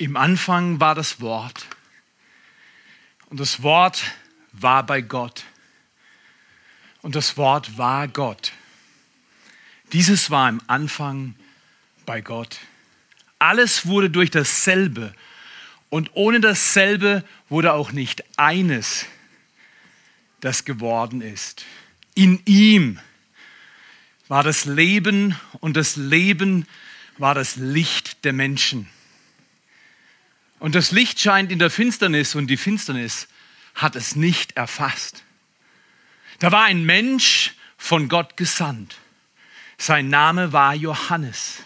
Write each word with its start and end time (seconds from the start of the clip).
Im 0.00 0.16
Anfang 0.16 0.78
war 0.78 0.94
das 0.94 1.20
Wort 1.20 1.66
und 3.30 3.40
das 3.40 3.64
Wort 3.64 4.04
war 4.52 4.86
bei 4.86 5.00
Gott 5.00 5.42
und 7.02 7.16
das 7.16 7.36
Wort 7.36 7.78
war 7.78 8.06
Gott. 8.06 8.52
Dieses 9.92 10.30
war 10.30 10.48
im 10.48 10.60
Anfang 10.68 11.34
bei 12.06 12.20
Gott. 12.20 12.60
Alles 13.40 13.86
wurde 13.86 14.08
durch 14.08 14.30
dasselbe 14.30 15.12
und 15.90 16.10
ohne 16.14 16.40
dasselbe 16.40 17.24
wurde 17.48 17.72
auch 17.72 17.90
nicht 17.90 18.22
eines, 18.38 19.04
das 20.40 20.64
geworden 20.64 21.22
ist. 21.22 21.64
In 22.14 22.40
ihm 22.44 23.00
war 24.28 24.44
das 24.44 24.64
Leben 24.64 25.34
und 25.58 25.76
das 25.76 25.96
Leben 25.96 26.68
war 27.16 27.34
das 27.34 27.56
Licht 27.56 28.24
der 28.24 28.32
Menschen. 28.32 28.88
Und 30.58 30.74
das 30.74 30.90
Licht 30.90 31.20
scheint 31.20 31.52
in 31.52 31.58
der 31.58 31.70
Finsternis 31.70 32.34
und 32.34 32.48
die 32.48 32.56
Finsternis 32.56 33.28
hat 33.74 33.96
es 33.96 34.16
nicht 34.16 34.56
erfasst. 34.56 35.22
Da 36.40 36.52
war 36.52 36.64
ein 36.64 36.84
Mensch 36.84 37.54
von 37.76 38.08
Gott 38.08 38.36
gesandt. 38.36 38.96
Sein 39.76 40.08
Name 40.08 40.52
war 40.52 40.74
Johannes. 40.74 41.64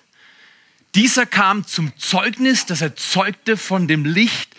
Dieser 0.94 1.24
kam 1.24 1.66
zum 1.66 1.96
Zeugnis, 1.98 2.66
das 2.66 2.82
er 2.82 2.96
zeugte 2.96 3.56
von 3.56 3.88
dem 3.88 4.04
Licht, 4.04 4.54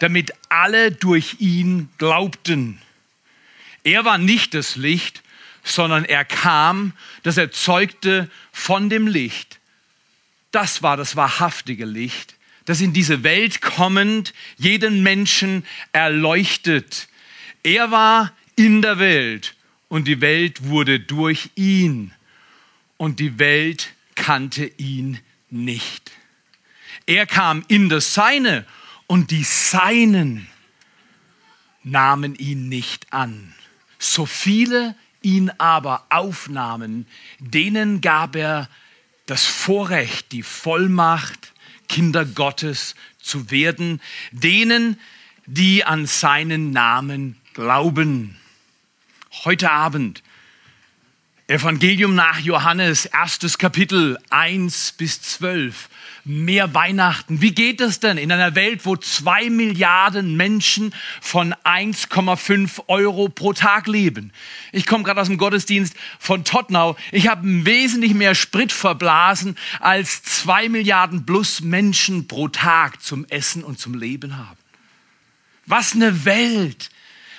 damit 0.00 0.32
alle 0.48 0.90
durch 0.90 1.36
ihn 1.40 1.90
glaubten. 1.98 2.80
Er 3.84 4.06
war 4.06 4.16
nicht 4.16 4.54
das 4.54 4.76
Licht, 4.76 5.22
sondern 5.62 6.06
er 6.06 6.24
kam, 6.24 6.94
dass 7.22 7.36
er 7.36 7.52
zeugte 7.52 8.30
von 8.50 8.88
dem 8.88 9.06
Licht. 9.06 9.60
Das 10.52 10.82
war 10.82 10.96
das 10.96 11.16
wahrhaftige 11.16 11.84
Licht, 11.84 12.34
das 12.64 12.80
in 12.80 12.92
diese 12.92 13.22
Welt 13.22 13.60
kommend 13.60 14.32
jeden 14.56 15.02
Menschen 15.02 15.64
erleuchtet. 15.92 17.08
Er 17.62 17.90
war 17.90 18.32
in 18.56 18.82
der 18.82 18.98
Welt 18.98 19.54
und 19.88 20.08
die 20.08 20.20
Welt 20.20 20.64
wurde 20.64 21.00
durch 21.00 21.50
ihn 21.56 22.12
und 22.96 23.20
die 23.20 23.38
Welt 23.38 23.92
kannte 24.14 24.66
ihn 24.76 25.18
nicht. 25.50 26.12
Er 27.06 27.26
kam 27.26 27.64
in 27.68 27.88
das 27.88 28.14
Seine 28.14 28.64
und 29.06 29.30
die 29.30 29.44
Seinen 29.44 30.46
nahmen 31.82 32.34
ihn 32.36 32.68
nicht 32.68 33.12
an. 33.12 33.54
So 33.98 34.26
viele 34.26 34.94
ihn 35.22 35.50
aber 35.58 36.06
aufnahmen, 36.10 37.06
denen 37.38 38.00
gab 38.00 38.36
er 38.36 38.68
das 39.26 39.44
Vorrecht, 39.44 40.32
die 40.32 40.42
Vollmacht, 40.42 41.53
Kinder 41.88 42.24
Gottes 42.24 42.94
zu 43.20 43.50
werden, 43.50 44.00
denen, 44.32 44.98
die 45.46 45.84
an 45.84 46.06
seinen 46.06 46.72
Namen 46.72 47.36
glauben. 47.52 48.36
Heute 49.44 49.70
Abend 49.70 50.22
Evangelium 51.46 52.14
nach 52.14 52.38
Johannes, 52.38 53.04
erstes 53.04 53.58
Kapitel 53.58 54.16
1 54.30 54.92
bis 54.92 55.20
12. 55.20 55.90
Mehr 56.24 56.72
Weihnachten. 56.72 57.42
Wie 57.42 57.52
geht 57.52 57.82
es 57.82 58.00
denn 58.00 58.16
in 58.16 58.32
einer 58.32 58.54
Welt, 58.54 58.86
wo 58.86 58.96
zwei 58.96 59.50
Milliarden 59.50 60.38
Menschen 60.38 60.94
von 61.20 61.52
1,5 61.52 62.84
Euro 62.86 63.28
pro 63.28 63.52
Tag 63.52 63.88
leben? 63.88 64.32
Ich 64.72 64.86
komme 64.86 65.04
gerade 65.04 65.20
aus 65.20 65.26
dem 65.26 65.36
Gottesdienst 65.36 65.94
von 66.18 66.44
Tottenau. 66.44 66.96
Ich 67.12 67.28
habe 67.28 67.42
wesentlich 67.44 68.14
mehr 68.14 68.34
Sprit 68.34 68.72
verblasen, 68.72 69.58
als 69.80 70.22
zwei 70.22 70.70
Milliarden 70.70 71.26
plus 71.26 71.60
Menschen 71.60 72.26
pro 72.26 72.48
Tag 72.48 73.02
zum 73.02 73.26
Essen 73.26 73.64
und 73.64 73.78
zum 73.78 73.92
Leben 73.92 74.38
haben. 74.38 74.56
Was 75.66 75.92
eine 75.92 76.24
Welt! 76.24 76.88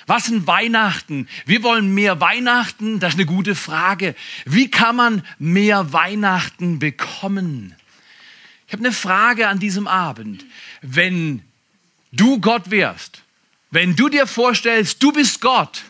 Was 0.06 0.26
sind 0.26 0.46
Weihnachten? 0.46 1.28
Wir 1.46 1.64
wollen 1.64 1.92
mehr 1.92 2.20
Weihnachten. 2.20 3.00
Das 3.00 3.14
ist 3.14 3.18
eine 3.18 3.26
gute 3.26 3.56
Frage. 3.56 4.14
Wie 4.44 4.70
kann 4.70 4.96
man 4.96 5.26
mehr 5.38 5.92
Weihnachten 5.92 6.78
bekommen? 6.78 7.74
Ich 8.66 8.72
habe 8.72 8.84
eine 8.84 8.92
Frage 8.92 9.48
an 9.48 9.58
diesem 9.58 9.88
Abend. 9.88 10.44
Wenn 10.80 11.42
du 12.12 12.40
Gott 12.40 12.70
wärst, 12.70 13.22
wenn 13.72 13.96
du 13.96 14.08
dir 14.08 14.28
vorstellst, 14.28 15.02
du 15.02 15.10
bist 15.10 15.40
Gott 15.40 15.82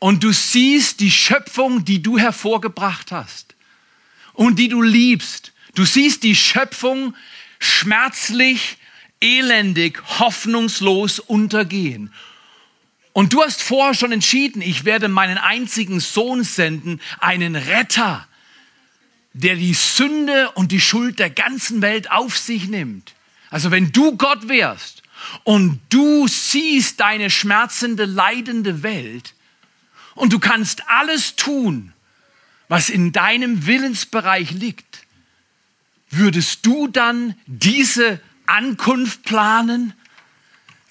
und 0.00 0.24
du 0.24 0.32
siehst 0.32 0.98
die 0.98 1.12
Schöpfung, 1.12 1.84
die 1.84 2.02
du 2.02 2.18
hervorgebracht 2.18 3.12
hast 3.12 3.54
und 4.32 4.58
die 4.58 4.68
du 4.68 4.82
liebst, 4.82 5.52
du 5.76 5.84
siehst 5.84 6.24
die 6.24 6.34
Schöpfung 6.34 7.14
schmerzlich, 7.60 8.78
elendig, 9.20 10.02
hoffnungslos 10.18 11.20
untergehen 11.20 12.12
und 13.14 13.32
du 13.32 13.42
hast 13.42 13.62
vorher 13.62 13.94
schon 13.94 14.10
entschieden, 14.10 14.60
ich 14.60 14.84
werde 14.84 15.06
meinen 15.06 15.38
einzigen 15.38 16.00
Sohn 16.00 16.42
senden, 16.42 17.00
einen 17.20 17.54
Retter, 17.54 18.26
der 19.32 19.54
die 19.54 19.72
Sünde 19.72 20.50
und 20.50 20.72
die 20.72 20.80
Schuld 20.80 21.20
der 21.20 21.30
ganzen 21.30 21.80
Welt 21.80 22.10
auf 22.10 22.36
sich 22.36 22.68
nimmt. 22.68 23.14
Also 23.50 23.70
wenn 23.70 23.92
du 23.92 24.16
Gott 24.16 24.48
wärst 24.48 25.04
und 25.44 25.80
du 25.90 26.26
siehst 26.26 26.98
deine 26.98 27.30
schmerzende, 27.30 28.04
leidende 28.04 28.82
Welt 28.82 29.34
und 30.16 30.32
du 30.32 30.40
kannst 30.40 30.88
alles 30.88 31.36
tun, 31.36 31.92
was 32.66 32.90
in 32.90 33.12
deinem 33.12 33.64
Willensbereich 33.64 34.50
liegt, 34.50 35.06
würdest 36.10 36.66
du 36.66 36.88
dann 36.88 37.36
diese 37.46 38.20
Ankunft 38.46 39.22
planen? 39.22 39.92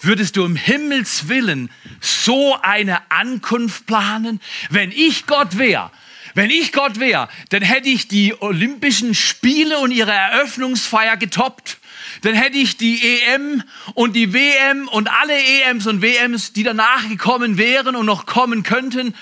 Würdest 0.03 0.35
du 0.35 0.43
im 0.43 0.57
Himmels 0.57 1.29
Willen 1.29 1.71
so 2.01 2.57
eine 2.61 3.09
Ankunft 3.09 3.85
planen? 3.85 4.41
Wenn 4.69 4.91
ich 4.91 5.25
Gott 5.25 5.57
wäre, 5.57 5.91
wenn 6.33 6.49
ich 6.49 6.73
Gott 6.73 6.99
wäre, 6.99 7.29
dann 7.49 7.61
hätte 7.61 7.87
ich 7.87 8.09
die 8.09 8.33
Olympischen 8.41 9.15
Spiele 9.15 9.79
und 9.79 9.91
ihre 9.91 10.11
Eröffnungsfeier 10.11 11.15
getoppt. 11.15 11.77
Dann 12.21 12.33
hätte 12.33 12.57
ich 12.57 12.75
die 12.75 13.01
EM 13.01 13.63
und 13.93 14.11
die 14.13 14.33
WM 14.33 14.89
und 14.89 15.09
alle 15.09 15.41
EMs 15.41 15.87
und 15.87 16.01
WMs, 16.01 16.51
die 16.51 16.63
danach 16.63 17.07
gekommen 17.07 17.57
wären 17.57 17.95
und 17.95 18.05
noch 18.05 18.25
kommen 18.25 18.63
könnten, 18.63 19.15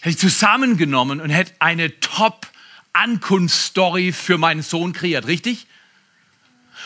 hätte 0.00 0.10
ich 0.10 0.18
zusammengenommen 0.18 1.22
und 1.22 1.30
hätte 1.30 1.54
eine 1.58 1.98
Top-Ankunftsstory 2.00 4.12
für 4.12 4.36
meinen 4.36 4.60
Sohn 4.62 4.92
kreiert, 4.92 5.26
richtig? 5.26 5.66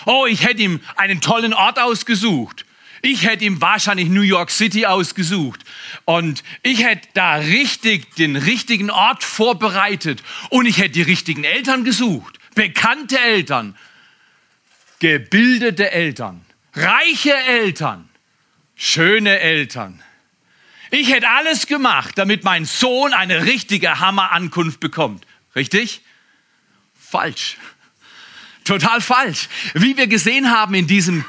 Oh, 0.06 0.26
ich 0.26 0.44
hätte 0.44 0.62
ihm 0.62 0.80
einen 0.96 1.20
tollen 1.20 1.54
Ort 1.54 1.78
ausgesucht. 1.78 2.64
Ich 3.02 3.24
hätte 3.24 3.44
ihm 3.44 3.60
wahrscheinlich 3.60 4.08
New 4.08 4.20
York 4.20 4.50
City 4.50 4.86
ausgesucht. 4.86 5.60
Und 6.04 6.42
ich 6.62 6.84
hätte 6.84 7.08
da 7.14 7.36
richtig 7.36 8.14
den 8.16 8.36
richtigen 8.36 8.90
Ort 8.90 9.24
vorbereitet. 9.24 10.22
Und 10.50 10.66
ich 10.66 10.78
hätte 10.78 10.90
die 10.90 11.02
richtigen 11.02 11.44
Eltern 11.44 11.84
gesucht. 11.84 12.38
Bekannte 12.54 13.18
Eltern. 13.18 13.76
Gebildete 14.98 15.90
Eltern. 15.90 16.44
Reiche 16.74 17.34
Eltern. 17.34 18.08
Schöne 18.76 19.40
Eltern. 19.40 20.02
Ich 20.90 21.12
hätte 21.12 21.30
alles 21.30 21.66
gemacht, 21.66 22.18
damit 22.18 22.44
mein 22.44 22.64
Sohn 22.64 23.14
eine 23.14 23.44
richtige 23.44 24.00
Hammerankunft 24.00 24.80
bekommt. 24.80 25.24
Richtig? 25.54 26.02
Falsch. 26.94 27.56
Total 28.64 29.00
falsch. 29.00 29.48
Wie 29.74 29.96
wir 29.96 30.06
gesehen 30.06 30.50
haben 30.50 30.74
in 30.74 30.86
diesem 30.86 31.24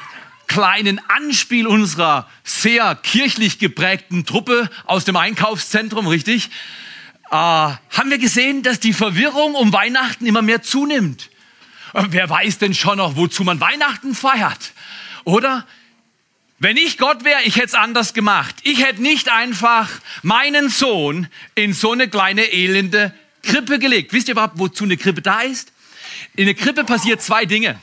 kleinen 0.46 1.00
Anspiel 1.08 1.66
unserer 1.66 2.28
sehr 2.44 2.94
kirchlich 2.94 3.58
geprägten 3.58 4.26
Truppe 4.26 4.68
aus 4.84 5.04
dem 5.04 5.16
Einkaufszentrum, 5.16 6.06
richtig? 6.06 6.50
Äh, 7.30 7.34
haben 7.34 8.10
wir 8.10 8.18
gesehen, 8.18 8.62
dass 8.62 8.78
die 8.78 8.92
Verwirrung 8.92 9.54
um 9.54 9.72
Weihnachten 9.72 10.26
immer 10.26 10.42
mehr 10.42 10.62
zunimmt. 10.62 11.30
Äh, 11.94 12.04
wer 12.08 12.28
weiß 12.28 12.58
denn 12.58 12.74
schon 12.74 12.98
noch, 12.98 13.16
wozu 13.16 13.44
man 13.44 13.60
Weihnachten 13.60 14.14
feiert? 14.14 14.72
Oder? 15.24 15.66
Wenn 16.58 16.76
ich 16.76 16.98
Gott 16.98 17.24
wäre, 17.24 17.42
ich 17.42 17.56
hätte 17.56 17.68
es 17.68 17.74
anders 17.74 18.12
gemacht. 18.12 18.54
Ich 18.62 18.84
hätte 18.84 19.02
nicht 19.02 19.30
einfach 19.30 19.88
meinen 20.22 20.68
Sohn 20.68 21.26
in 21.54 21.72
so 21.72 21.92
eine 21.92 22.08
kleine 22.08 22.52
elende 22.52 23.14
Krippe 23.42 23.78
gelegt. 23.78 24.12
Wisst 24.12 24.28
ihr 24.28 24.32
überhaupt, 24.32 24.58
wozu 24.58 24.84
eine 24.84 24.96
Krippe 24.96 25.22
da 25.22 25.40
ist? 25.40 25.72
In 26.34 26.46
der 26.46 26.54
Krippe 26.54 26.84
passiert 26.84 27.22
zwei 27.22 27.44
Dinge. 27.44 27.78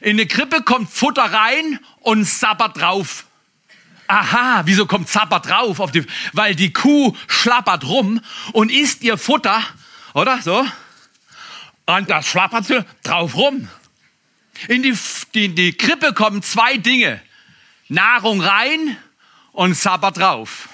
In 0.00 0.16
der 0.16 0.26
Krippe 0.26 0.62
kommt 0.62 0.90
Futter 0.90 1.24
rein 1.24 1.78
und 2.00 2.24
Sabbat 2.24 2.78
drauf. 2.78 3.26
Aha, 4.06 4.62
wieso 4.66 4.86
kommt 4.86 5.08
Sabbat 5.08 5.46
drauf? 5.46 5.80
Auf 5.80 5.92
die, 5.92 6.04
weil 6.32 6.54
die 6.54 6.72
Kuh 6.72 7.16
schlappert 7.28 7.84
rum 7.84 8.20
und 8.52 8.70
isst 8.70 9.02
ihr 9.02 9.16
Futter, 9.16 9.62
oder 10.14 10.40
so? 10.42 10.66
Und 11.86 12.10
das 12.10 12.26
schlappert 12.26 12.66
sie 12.66 12.84
drauf 13.02 13.34
rum. 13.34 13.68
In 14.68 14.82
die, 14.82 14.96
die, 15.34 15.54
die 15.54 15.72
Krippe 15.72 16.12
kommen 16.12 16.42
zwei 16.42 16.76
Dinge. 16.76 17.20
Nahrung 17.88 18.40
rein 18.40 18.96
und 19.52 19.76
Sabbat 19.76 20.18
drauf. 20.18 20.68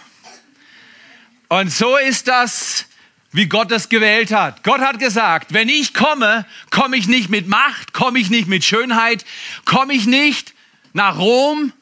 Und 1.48 1.72
so 1.72 1.96
ist 1.96 2.28
das 2.28 2.87
wie 3.32 3.46
Gott 3.46 3.70
es 3.72 3.88
gewählt 3.88 4.32
hat. 4.32 4.64
Gott 4.64 4.80
hat 4.80 4.98
gesagt, 4.98 5.52
wenn 5.52 5.68
ich 5.68 5.94
komme, 5.94 6.46
komme 6.70 6.96
ich 6.96 7.08
nicht 7.08 7.28
mit 7.28 7.46
Macht, 7.46 7.92
komme 7.92 8.18
ich 8.18 8.30
nicht 8.30 8.48
mit 8.48 8.64
Schönheit, 8.64 9.24
komme 9.64 9.92
ich 9.92 10.06
nicht 10.06 10.54
nach 10.92 11.18
Rom, 11.18 11.72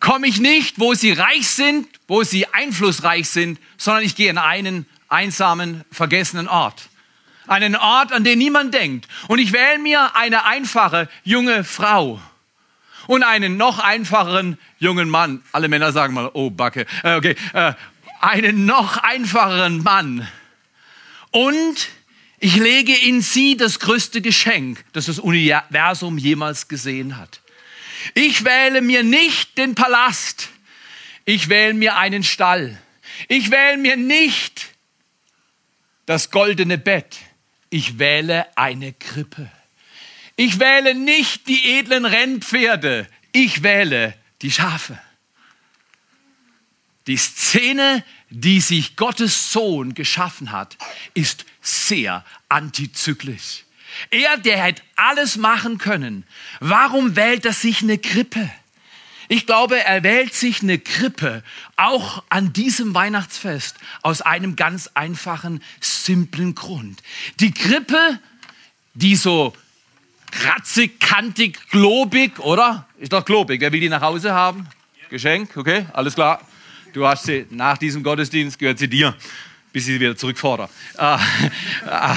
komme 0.00 0.26
ich 0.26 0.40
nicht, 0.40 0.78
wo 0.78 0.94
sie 0.94 1.12
reich 1.12 1.48
sind, 1.48 1.88
wo 2.06 2.22
sie 2.22 2.46
einflussreich 2.46 3.28
sind, 3.28 3.58
sondern 3.76 4.02
ich 4.02 4.16
gehe 4.16 4.30
in 4.30 4.38
einen 4.38 4.86
einsamen, 5.08 5.84
vergessenen 5.90 6.48
Ort. 6.48 6.88
Einen 7.46 7.76
Ort, 7.76 8.12
an 8.12 8.24
den 8.24 8.38
niemand 8.38 8.74
denkt. 8.74 9.08
Und 9.28 9.38
ich 9.38 9.52
wähle 9.52 9.78
mir 9.78 10.14
eine 10.16 10.44
einfache 10.44 11.08
junge 11.24 11.64
Frau 11.64 12.20
und 13.06 13.22
einen 13.22 13.56
noch 13.56 13.78
einfacheren 13.78 14.58
jungen 14.78 15.08
Mann. 15.08 15.42
Alle 15.52 15.68
Männer 15.68 15.92
sagen 15.92 16.12
mal, 16.12 16.30
oh 16.34 16.50
Backe. 16.50 16.84
Äh, 17.02 17.16
okay, 17.16 17.36
äh, 17.54 17.72
einen 18.20 18.66
noch 18.66 18.98
einfacheren 18.98 19.82
Mann. 19.82 20.28
Und 21.30 21.88
ich 22.38 22.56
lege 22.56 22.94
in 22.94 23.20
sie 23.20 23.56
das 23.56 23.80
größte 23.80 24.20
Geschenk, 24.22 24.84
das 24.92 25.06
das 25.06 25.18
Universum 25.18 26.18
jemals 26.18 26.68
gesehen 26.68 27.16
hat. 27.16 27.40
Ich 28.14 28.44
wähle 28.44 28.80
mir 28.80 29.02
nicht 29.02 29.58
den 29.58 29.74
Palast. 29.74 30.50
Ich 31.24 31.48
wähle 31.48 31.74
mir 31.74 31.96
einen 31.96 32.22
Stall. 32.22 32.80
Ich 33.26 33.50
wähle 33.50 33.76
mir 33.76 33.96
nicht 33.96 34.68
das 36.06 36.30
goldene 36.30 36.78
Bett. 36.78 37.18
Ich 37.70 37.98
wähle 37.98 38.46
eine 38.56 38.92
Krippe. 38.92 39.50
Ich 40.36 40.60
wähle 40.60 40.94
nicht 40.94 41.48
die 41.48 41.78
edlen 41.78 42.04
Rennpferde, 42.04 43.08
ich 43.32 43.64
wähle 43.64 44.14
die 44.40 44.52
Schafe. 44.52 44.96
Die 47.08 47.16
Szene, 47.16 48.04
die 48.30 48.60
sich 48.60 48.96
Gottes 48.96 49.52
Sohn 49.52 49.94
geschaffen 49.94 50.52
hat, 50.52 50.76
ist 51.14 51.44
sehr 51.60 52.24
antizyklisch. 52.48 53.64
Er, 54.10 54.36
der 54.36 54.62
hätte 54.62 54.82
alles 54.96 55.36
machen 55.36 55.78
können, 55.78 56.24
warum 56.60 57.16
wählt 57.16 57.44
er 57.44 57.52
sich 57.52 57.82
eine 57.82 57.98
Krippe? 57.98 58.50
Ich 59.30 59.44
glaube, 59.44 59.78
er 59.84 60.02
wählt 60.02 60.34
sich 60.34 60.62
eine 60.62 60.78
Krippe 60.78 61.42
auch 61.76 62.22
an 62.30 62.52
diesem 62.54 62.94
Weihnachtsfest 62.94 63.76
aus 64.02 64.22
einem 64.22 64.56
ganz 64.56 64.90
einfachen, 64.94 65.62
simplen 65.80 66.54
Grund. 66.54 67.02
Die 67.40 67.52
Krippe, 67.52 68.18
die 68.94 69.16
so 69.16 69.54
kratzig, 70.30 70.98
kantig, 70.98 71.58
globig, 71.70 72.38
oder? 72.38 72.86
Ist 72.98 73.12
doch 73.12 73.24
globig. 73.24 73.60
Wer 73.60 73.72
will 73.72 73.80
die 73.80 73.90
nach 73.90 74.00
Hause 74.00 74.32
haben? 74.32 74.66
Geschenk, 75.10 75.56
okay, 75.56 75.86
alles 75.92 76.14
klar. 76.14 76.40
Du 76.92 77.06
hast 77.06 77.24
sie 77.24 77.46
nach 77.50 77.76
diesem 77.76 78.02
Gottesdienst, 78.02 78.58
gehört 78.58 78.78
sie 78.78 78.88
dir, 78.88 79.14
bis 79.72 79.86
ich 79.86 79.94
sie 79.94 80.00
wieder 80.00 80.16
zurückfordere. 80.16 80.70
Äh, 80.96 81.16
äh, 81.86 82.14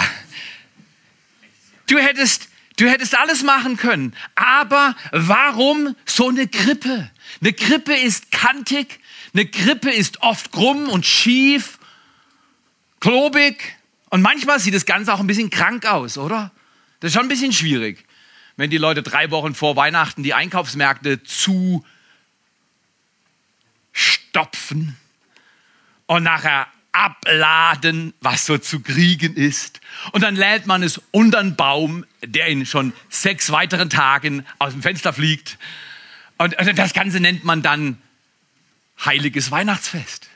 du, 1.87 1.97
hättest, 1.97 2.47
du 2.77 2.89
hättest 2.89 3.17
alles 3.17 3.43
machen 3.43 3.75
können, 3.75 4.15
aber 4.35 4.95
warum 5.11 5.95
so 6.05 6.29
eine 6.29 6.47
Krippe? 6.47 7.11
Eine 7.41 7.53
Krippe 7.53 7.93
ist 7.93 8.31
kantig, 8.31 8.99
eine 9.33 9.45
Krippe 9.45 9.91
ist 9.91 10.21
oft 10.21 10.51
krumm 10.51 10.87
und 10.87 11.05
schief, 11.05 11.77
klobig 13.01 13.75
und 14.09 14.21
manchmal 14.21 14.59
sieht 14.59 14.73
das 14.73 14.85
Ganze 14.85 15.13
auch 15.13 15.19
ein 15.19 15.27
bisschen 15.27 15.49
krank 15.49 15.85
aus, 15.85 16.17
oder? 16.17 16.51
Das 17.01 17.09
ist 17.09 17.15
schon 17.15 17.25
ein 17.25 17.29
bisschen 17.29 17.51
schwierig, 17.51 18.05
wenn 18.55 18.69
die 18.69 18.77
Leute 18.77 19.03
drei 19.03 19.31
Wochen 19.31 19.53
vor 19.53 19.75
Weihnachten 19.75 20.23
die 20.23 20.33
Einkaufsmärkte 20.33 21.23
zu 21.23 21.83
stopfen 24.31 24.95
und 26.05 26.23
nachher 26.23 26.67
abladen, 26.93 28.13
was 28.21 28.45
so 28.45 28.57
zu 28.57 28.79
kriegen 28.79 29.35
ist. 29.35 29.81
Und 30.13 30.23
dann 30.23 30.35
lädt 30.35 30.67
man 30.67 30.83
es 30.83 31.01
unter 31.11 31.41
den 31.43 31.55
Baum, 31.55 32.05
der 32.23 32.47
in 32.47 32.65
schon 32.65 32.93
sechs 33.09 33.51
weiteren 33.51 33.89
Tagen 33.89 34.45
aus 34.57 34.71
dem 34.71 34.81
Fenster 34.81 35.11
fliegt. 35.11 35.57
Und 36.37 36.55
das 36.75 36.93
Ganze 36.93 37.19
nennt 37.19 37.43
man 37.43 37.61
dann 37.61 37.97
heiliges 39.03 39.51
Weihnachtsfest. 39.51 40.29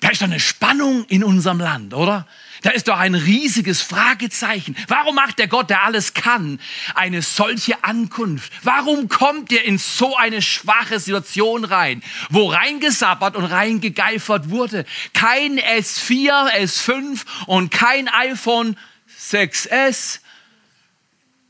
Da 0.00 0.08
ist 0.08 0.22
doch 0.22 0.26
eine 0.26 0.40
Spannung 0.40 1.04
in 1.08 1.22
unserem 1.22 1.60
Land, 1.60 1.92
oder? 1.92 2.26
Da 2.62 2.70
ist 2.70 2.88
doch 2.88 2.98
ein 2.98 3.14
riesiges 3.14 3.82
Fragezeichen. 3.82 4.74
Warum 4.88 5.14
macht 5.14 5.38
der 5.38 5.46
Gott, 5.46 5.68
der 5.68 5.82
alles 5.82 6.14
kann, 6.14 6.58
eine 6.94 7.20
solche 7.22 7.84
Ankunft? 7.84 8.52
Warum 8.62 9.08
kommt 9.08 9.52
er 9.52 9.64
in 9.64 9.76
so 9.78 10.16
eine 10.16 10.40
schwache 10.40 11.00
Situation 11.00 11.64
rein, 11.64 12.02
wo 12.30 12.48
reingesappert 12.50 13.36
und 13.36 13.44
reingegeifert 13.44 14.50
wurde? 14.50 14.86
Kein 15.12 15.58
S4, 15.58 16.50
S5 16.62 17.24
und 17.46 17.70
kein 17.70 18.08
iPhone 18.08 18.76
6S, 19.18 20.20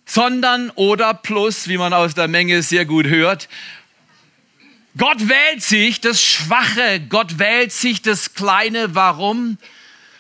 sondern 0.06 0.70
oder 0.70 1.14
plus, 1.14 1.68
wie 1.68 1.78
man 1.78 1.92
aus 1.92 2.14
der 2.14 2.26
Menge 2.26 2.62
sehr 2.62 2.84
gut 2.84 3.06
hört, 3.06 3.48
Gott 4.96 5.28
wählt 5.28 5.62
sich 5.62 6.00
das 6.00 6.20
Schwache, 6.20 7.00
Gott 7.08 7.38
wählt 7.38 7.72
sich 7.72 8.02
das 8.02 8.34
Kleine. 8.34 8.94
Warum? 8.94 9.56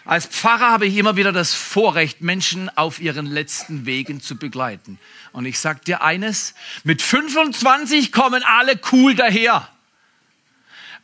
Als 0.04 0.26
Pfarrer 0.26 0.70
habe 0.70 0.86
ich 0.86 0.96
immer 0.96 1.16
wieder 1.16 1.32
das 1.32 1.54
Vorrecht, 1.54 2.20
Menschen 2.20 2.68
auf 2.76 3.00
ihren 3.00 3.26
letzten 3.26 3.84
Wegen 3.84 4.20
zu 4.20 4.36
begleiten. 4.36 4.98
Und 5.32 5.44
ich 5.44 5.58
sage 5.58 5.80
dir 5.84 6.02
eines, 6.02 6.54
mit 6.84 7.02
25 7.02 8.12
kommen 8.12 8.42
alle 8.44 8.80
cool 8.92 9.14
daher. 9.14 9.68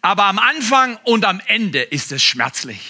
Aber 0.01 0.25
am 0.25 0.39
Anfang 0.39 0.99
und 1.03 1.25
am 1.25 1.41
Ende 1.47 1.83
ist 1.83 2.13
es 2.13 2.23
schmerzlich. 2.23 2.81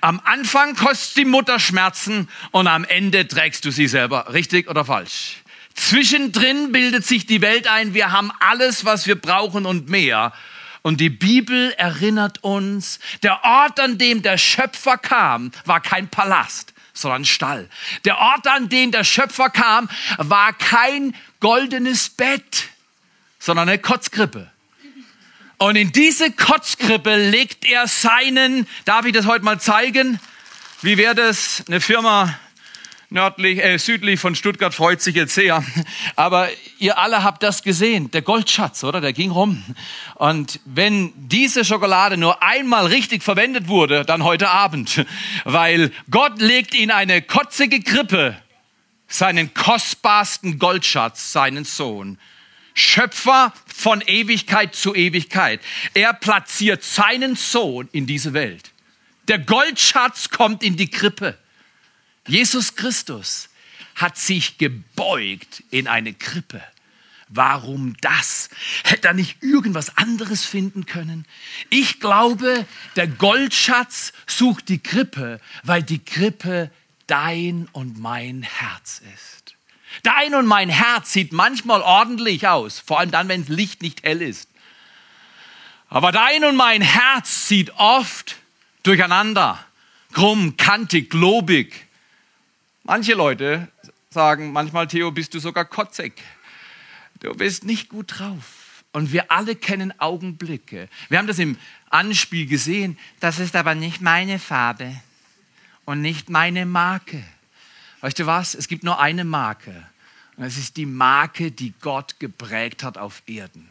Am 0.00 0.20
Anfang 0.24 0.74
kostet 0.74 1.18
die 1.18 1.24
Mutter 1.24 1.60
Schmerzen 1.60 2.28
und 2.50 2.66
am 2.66 2.84
Ende 2.84 3.28
trägst 3.28 3.64
du 3.64 3.70
sie 3.70 3.86
selber. 3.86 4.32
Richtig 4.32 4.68
oder 4.68 4.84
falsch? 4.84 5.42
Zwischendrin 5.76 6.72
bildet 6.72 7.06
sich 7.06 7.26
die 7.26 7.42
Welt 7.42 7.68
ein, 7.68 7.94
wir 7.94 8.10
haben 8.10 8.32
alles, 8.40 8.84
was 8.84 9.06
wir 9.06 9.14
brauchen 9.14 9.66
und 9.66 9.88
mehr. 9.88 10.32
Und 10.82 11.00
die 11.00 11.10
Bibel 11.10 11.72
erinnert 11.76 12.42
uns, 12.42 12.98
der 13.22 13.44
Ort, 13.44 13.78
an 13.78 13.98
dem 13.98 14.22
der 14.22 14.38
Schöpfer 14.38 14.96
kam, 14.96 15.52
war 15.64 15.80
kein 15.80 16.08
Palast, 16.08 16.74
sondern 16.94 17.24
Stall. 17.24 17.68
Der 18.04 18.18
Ort, 18.18 18.46
an 18.46 18.68
dem 18.68 18.90
der 18.90 19.04
Schöpfer 19.04 19.50
kam, 19.50 19.88
war 20.16 20.52
kein 20.52 21.14
goldenes 21.40 22.08
Bett, 22.08 22.68
sondern 23.38 23.68
eine 23.68 23.78
Kotzgrippe. 23.78 24.50
Und 25.58 25.76
in 25.76 25.92
diese 25.92 26.30
Kotzgrippe 26.32 27.30
legt 27.30 27.64
er 27.64 27.86
seinen, 27.86 28.66
darf 28.84 29.06
ich 29.06 29.12
das 29.12 29.26
heute 29.26 29.44
mal 29.44 29.60
zeigen? 29.60 30.20
Wie 30.82 30.96
wäre 30.98 31.14
das? 31.14 31.64
Eine 31.66 31.80
Firma 31.80 32.38
nördlich, 33.16 33.64
äh, 33.64 33.78
südlich 33.78 34.20
von 34.20 34.34
Stuttgart 34.34 34.74
freut 34.74 35.00
sich 35.00 35.16
jetzt 35.16 35.34
sehr. 35.34 35.64
Aber 36.16 36.48
ihr 36.78 36.98
alle 36.98 37.24
habt 37.24 37.42
das 37.42 37.62
gesehen, 37.62 38.10
der 38.12 38.22
Goldschatz, 38.22 38.84
oder? 38.84 39.00
Der 39.00 39.12
ging 39.12 39.30
rum. 39.32 39.64
Und 40.14 40.60
wenn 40.66 41.12
diese 41.16 41.64
Schokolade 41.64 42.16
nur 42.16 42.42
einmal 42.42 42.86
richtig 42.86 43.24
verwendet 43.24 43.68
wurde, 43.68 44.04
dann 44.04 44.22
heute 44.22 44.50
Abend. 44.50 45.04
Weil 45.44 45.90
Gott 46.10 46.40
legt 46.40 46.74
in 46.74 46.90
eine 46.90 47.22
kotzige 47.22 47.80
Krippe 47.80 48.36
seinen 49.08 49.54
kostbarsten 49.54 50.58
Goldschatz, 50.58 51.32
seinen 51.32 51.64
Sohn. 51.64 52.18
Schöpfer 52.74 53.54
von 53.66 54.02
Ewigkeit 54.02 54.74
zu 54.74 54.94
Ewigkeit. 54.94 55.60
Er 55.94 56.12
platziert 56.12 56.84
seinen 56.84 57.34
Sohn 57.34 57.88
in 57.92 58.06
diese 58.06 58.34
Welt. 58.34 58.72
Der 59.28 59.38
Goldschatz 59.38 60.28
kommt 60.28 60.62
in 60.62 60.76
die 60.76 60.90
Krippe. 60.90 61.38
Jesus 62.26 62.74
Christus 62.74 63.48
hat 63.94 64.18
sich 64.18 64.58
gebeugt 64.58 65.62
in 65.70 65.88
eine 65.88 66.12
Krippe. 66.12 66.62
Warum 67.28 67.96
das? 68.00 68.50
Hätte 68.84 69.08
er 69.08 69.14
nicht 69.14 69.42
irgendwas 69.42 69.96
anderes 69.96 70.44
finden 70.44 70.86
können? 70.86 71.26
Ich 71.70 71.98
glaube, 71.98 72.66
der 72.94 73.08
Goldschatz 73.08 74.12
sucht 74.26 74.68
die 74.68 74.78
Krippe, 74.78 75.40
weil 75.64 75.82
die 75.82 75.98
Krippe 75.98 76.70
dein 77.08 77.68
und 77.72 77.98
mein 77.98 78.42
Herz 78.42 79.02
ist. 79.14 79.56
Dein 80.02 80.34
und 80.34 80.46
mein 80.46 80.68
Herz 80.68 81.12
sieht 81.12 81.32
manchmal 81.32 81.80
ordentlich 81.80 82.46
aus, 82.46 82.78
vor 82.78 83.00
allem 83.00 83.10
dann, 83.10 83.28
wenn 83.28 83.44
das 83.44 83.48
Licht 83.48 83.82
nicht 83.82 84.04
hell 84.04 84.22
ist. 84.22 84.48
Aber 85.88 86.12
dein 86.12 86.44
und 86.44 86.56
mein 86.56 86.82
Herz 86.82 87.48
sieht 87.48 87.70
oft 87.76 88.36
durcheinander, 88.82 89.64
krumm, 90.12 90.56
kantig, 90.56 91.10
globig, 91.10 91.85
Manche 92.88 93.14
Leute 93.14 93.66
sagen 94.10 94.52
manchmal, 94.52 94.86
Theo, 94.86 95.10
bist 95.10 95.34
du 95.34 95.40
sogar 95.40 95.64
kotzig. 95.64 96.22
Du 97.18 97.34
bist 97.34 97.64
nicht 97.64 97.88
gut 97.88 98.20
drauf. 98.20 98.84
Und 98.92 99.10
wir 99.12 99.32
alle 99.32 99.56
kennen 99.56 99.92
Augenblicke. 99.98 100.88
Wir 101.08 101.18
haben 101.18 101.26
das 101.26 101.40
im 101.40 101.58
Anspiel 101.90 102.46
gesehen. 102.46 102.96
Das 103.18 103.40
ist 103.40 103.56
aber 103.56 103.74
nicht 103.74 104.02
meine 104.02 104.38
Farbe 104.38 104.94
und 105.84 106.00
nicht 106.00 106.30
meine 106.30 106.64
Marke. 106.64 107.24
Weißt 108.02 108.20
du 108.20 108.26
was? 108.26 108.54
Es 108.54 108.68
gibt 108.68 108.84
nur 108.84 109.00
eine 109.00 109.24
Marke. 109.24 109.74
Und 110.36 110.44
es 110.44 110.56
ist 110.56 110.76
die 110.76 110.86
Marke, 110.86 111.50
die 111.50 111.74
Gott 111.80 112.20
geprägt 112.20 112.84
hat 112.84 112.98
auf 112.98 113.24
Erden. 113.26 113.68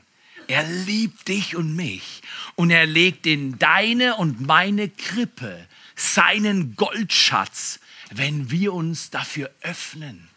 Er 0.47 0.67
liebt 0.67 1.29
dich 1.29 1.55
und 1.55 1.73
mich. 1.73 2.21
Und 2.55 2.69
er 2.69 2.85
legt 2.85 3.25
in 3.27 3.57
deine 3.59 4.17
und 4.17 4.41
meine 4.45 4.89
Krippe 4.89 5.65
seinen 5.95 6.75
Goldschatz, 6.75 7.79
wenn 8.17 8.51
wir 8.51 8.73
uns 8.73 9.09
dafür 9.09 9.49
öffnen. 9.61 10.27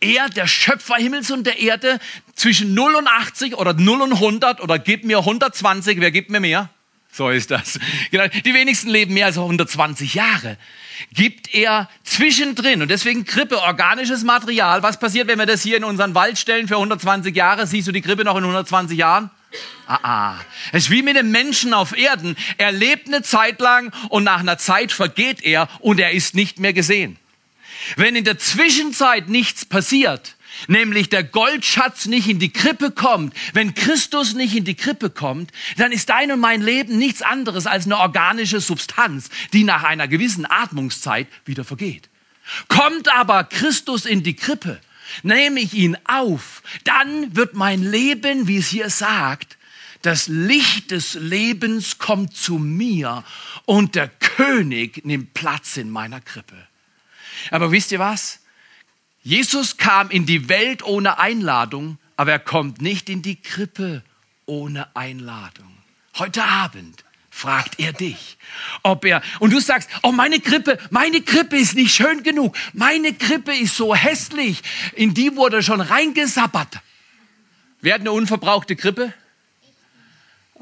Er, 0.00 0.28
der 0.28 0.46
Schöpfer 0.46 0.96
Himmels 0.96 1.30
und 1.30 1.46
der 1.46 1.58
Erde, 1.58 1.98
zwischen 2.34 2.74
0 2.74 2.94
und 2.94 3.08
80 3.08 3.56
oder 3.56 3.74
0 3.74 4.02
und 4.02 4.12
100 4.14 4.60
oder 4.60 4.78
gib 4.78 5.04
mir 5.04 5.18
120, 5.18 6.00
wer 6.00 6.10
gibt 6.10 6.30
mir 6.30 6.40
mehr? 6.40 6.68
So 7.14 7.28
ist 7.28 7.50
das. 7.50 7.78
Genau. 8.10 8.26
Die 8.26 8.54
wenigsten 8.54 8.88
leben 8.88 9.12
mehr 9.12 9.26
als 9.26 9.36
120 9.36 10.14
Jahre. 10.14 10.56
Gibt 11.12 11.54
er 11.54 11.90
zwischendrin 12.04 12.80
und 12.80 12.88
deswegen 12.88 13.26
Krippe, 13.26 13.60
organisches 13.60 14.24
Material. 14.24 14.82
Was 14.82 14.98
passiert, 14.98 15.28
wenn 15.28 15.38
wir 15.38 15.44
das 15.44 15.62
hier 15.62 15.76
in 15.76 15.84
unseren 15.84 16.14
Wald 16.14 16.38
stellen 16.38 16.68
für 16.68 16.76
120 16.76 17.36
Jahre? 17.36 17.66
Siehst 17.66 17.86
du 17.86 17.92
die 17.92 18.00
Krippe 18.00 18.24
noch 18.24 18.36
in 18.36 18.44
120 18.44 18.96
Jahren? 18.96 19.30
Ah, 19.86 19.98
ah. 20.02 20.40
Es 20.72 20.84
ist 20.84 20.90
wie 20.90 21.02
mit 21.02 21.16
dem 21.16 21.30
Menschen 21.30 21.74
auf 21.74 21.96
Erden. 21.96 22.36
Er 22.58 22.72
lebt 22.72 23.08
eine 23.08 23.22
Zeit 23.22 23.60
lang 23.60 23.92
und 24.08 24.24
nach 24.24 24.40
einer 24.40 24.58
Zeit 24.58 24.92
vergeht 24.92 25.42
er 25.42 25.68
und 25.80 26.00
er 26.00 26.12
ist 26.12 26.34
nicht 26.34 26.58
mehr 26.58 26.72
gesehen. 26.72 27.18
Wenn 27.96 28.16
in 28.16 28.24
der 28.24 28.38
Zwischenzeit 28.38 29.28
nichts 29.28 29.64
passiert, 29.64 30.36
nämlich 30.68 31.08
der 31.08 31.24
Goldschatz 31.24 32.06
nicht 32.06 32.28
in 32.28 32.38
die 32.38 32.52
Krippe 32.52 32.90
kommt, 32.90 33.34
wenn 33.52 33.74
Christus 33.74 34.34
nicht 34.34 34.54
in 34.54 34.64
die 34.64 34.76
Krippe 34.76 35.10
kommt, 35.10 35.50
dann 35.76 35.92
ist 35.92 36.08
dein 36.08 36.30
und 36.30 36.40
mein 36.40 36.62
Leben 36.62 36.98
nichts 36.98 37.22
anderes 37.22 37.66
als 37.66 37.86
eine 37.86 37.98
organische 37.98 38.60
Substanz, 38.60 39.30
die 39.52 39.64
nach 39.64 39.82
einer 39.82 40.08
gewissen 40.08 40.46
Atmungszeit 40.48 41.26
wieder 41.44 41.64
vergeht. 41.64 42.08
Kommt 42.68 43.12
aber 43.12 43.44
Christus 43.44 44.04
in 44.04 44.22
die 44.22 44.34
Krippe, 44.34 44.80
nehme 45.22 45.60
ich 45.60 45.74
ihn 45.74 45.96
auf, 46.04 46.62
dann 46.84 47.34
wird 47.36 47.54
mein 47.54 47.82
Leben, 47.82 48.48
wie 48.48 48.58
es 48.58 48.68
hier 48.68 48.90
sagt, 48.90 49.58
das 50.02 50.26
Licht 50.26 50.90
des 50.90 51.14
Lebens 51.14 51.98
kommt 51.98 52.36
zu 52.36 52.58
mir 52.58 53.24
und 53.66 53.94
der 53.94 54.08
König 54.08 55.04
nimmt 55.04 55.32
Platz 55.32 55.76
in 55.76 55.90
meiner 55.90 56.20
Krippe. 56.20 56.56
Aber 57.50 57.70
wisst 57.70 57.92
ihr 57.92 58.00
was? 58.00 58.40
Jesus 59.22 59.76
kam 59.76 60.10
in 60.10 60.26
die 60.26 60.48
Welt 60.48 60.82
ohne 60.82 61.18
Einladung, 61.18 61.98
aber 62.16 62.32
er 62.32 62.38
kommt 62.40 62.82
nicht 62.82 63.08
in 63.08 63.22
die 63.22 63.40
Krippe 63.40 64.02
ohne 64.46 64.94
Einladung. 64.96 65.70
Heute 66.18 66.44
Abend 66.44 67.04
fragt 67.34 67.80
er 67.80 67.94
dich, 67.94 68.36
ob 68.82 69.06
er, 69.06 69.22
und 69.40 69.52
du 69.52 69.58
sagst, 69.58 69.88
oh, 70.02 70.12
meine 70.12 70.38
Krippe, 70.38 70.78
meine 70.90 71.22
Krippe 71.22 71.56
ist 71.56 71.74
nicht 71.74 71.92
schön 71.92 72.22
genug, 72.22 72.54
meine 72.74 73.14
Krippe 73.14 73.54
ist 73.54 73.74
so 73.74 73.94
hässlich, 73.94 74.62
in 74.94 75.14
die 75.14 75.34
wurde 75.34 75.62
schon 75.62 75.80
reingesabbert. 75.80 76.80
Wer 77.80 77.94
hat 77.94 78.02
eine 78.02 78.12
unverbrauchte 78.12 78.76
Krippe? 78.76 79.14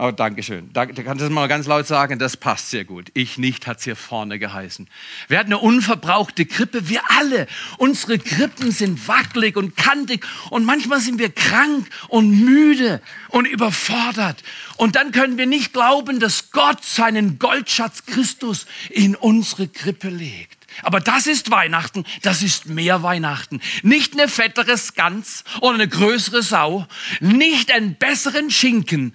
Oh, 0.03 0.13
danke 0.13 0.43
schön. 0.43 0.73
Da, 0.73 0.87
da 0.87 1.03
kannst 1.03 1.23
du 1.23 1.29
mal 1.29 1.47
ganz 1.47 1.67
laut 1.67 1.87
sagen, 1.87 2.19
das 2.19 2.35
passt 2.35 2.71
sehr 2.71 2.87
gut. 2.87 3.11
Ich 3.13 3.37
nicht, 3.37 3.67
hat's 3.67 3.85
hier 3.85 3.97
vorne 3.97 4.39
geheißen. 4.39 4.89
Wir 5.29 5.39
hatten 5.39 5.53
eine 5.53 5.59
unverbrauchte 5.59 6.47
Krippe, 6.47 6.89
wir 6.89 7.03
alle. 7.19 7.47
Unsere 7.77 8.19
Krippen 8.19 8.71
sind 8.71 9.07
wackelig 9.09 9.59
und 9.59 9.77
kantig 9.77 10.27
und 10.49 10.65
manchmal 10.65 11.01
sind 11.01 11.19
wir 11.19 11.29
krank 11.29 11.87
und 12.09 12.31
müde 12.31 13.03
und 13.29 13.45
überfordert. 13.45 14.43
Und 14.79 14.97
dann 14.97 15.13
können 15.13 15.37
wir 15.37 15.45
nicht 15.45 15.75
glauben, 15.75 16.19
dass 16.19 16.51
Gott 16.51 16.83
seinen 16.83 17.39
Goldschatz 17.39 18.07
Christus 18.07 18.65
in 18.89 19.15
unsere 19.15 19.69
Krippe 19.69 20.09
legt. 20.09 20.67
Aber 20.83 21.01
das 21.01 21.27
ist 21.27 21.51
Weihnachten, 21.51 22.07
das 22.23 22.43
ist 22.43 22.71
mehr 22.71 23.03
Weihnachten. 23.03 23.61
Nicht 23.83 24.15
eine 24.15 24.29
fettere 24.29 24.77
Gans 24.97 25.45
oder 25.61 25.75
eine 25.75 25.89
größere 25.89 26.43
Sau, 26.43 26.87
nicht 27.21 27.71
einen 27.71 27.97
besseren 27.97 28.51
Schinken 28.51 29.15